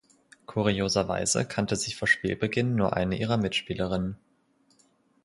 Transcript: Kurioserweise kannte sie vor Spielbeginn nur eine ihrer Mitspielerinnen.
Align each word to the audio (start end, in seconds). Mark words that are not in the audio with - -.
Kurioserweise 0.47 1.45
kannte 1.45 1.75
sie 1.75 1.93
vor 1.93 2.07
Spielbeginn 2.07 2.73
nur 2.73 2.97
eine 2.97 3.19
ihrer 3.19 3.37
Mitspielerinnen. 3.37 4.17